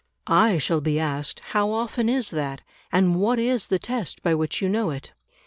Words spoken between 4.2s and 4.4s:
by